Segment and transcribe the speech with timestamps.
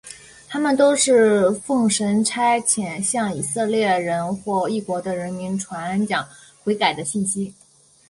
[0.47, 6.27] 他们都是奉神差遣向以色列人或异国的人民传讲
[6.63, 7.53] 悔改的信息。